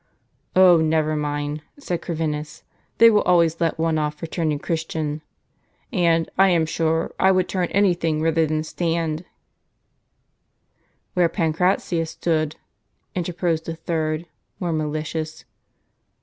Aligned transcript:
"Oh, 0.55 0.77
never 0.77 1.15
mind," 1.15 1.61
said 1.77 2.01
Corvinus," 2.01 2.63
they 2.97 3.11
will 3.11 3.21
always 3.21 3.61
let 3.61 3.77
one 3.77 3.99
off 3.99 4.15
for 4.15 4.25
turning 4.25 4.57
Christian. 4.57 5.21
And, 5.93 6.27
I 6.39 6.49
am 6.49 6.65
sure, 6.65 7.13
I 7.19 7.31
would 7.31 7.47
turn 7.47 7.67
any 7.67 7.93
thing, 7.93 8.19
rather 8.19 8.47
than 8.47 8.63
stand 8.63 9.25
—""Where 11.13 11.29
Pancratius 11.29 12.09
stood," 12.09 12.55
interposed 13.13 13.69
a 13.69 13.75
third, 13.75 14.25
more 14.59 14.73
malicious. 14.73 15.45